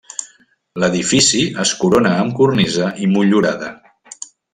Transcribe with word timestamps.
L'edifici 0.83 1.41
es 1.63 1.73
corona 1.81 2.13
amb 2.21 2.33
cornisa 2.39 2.87
i 3.05 3.11
motllurada. 3.13 3.71